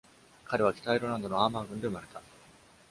[0.45, 2.23] 彼は、北アイルランドのアーマー郡で生まれた。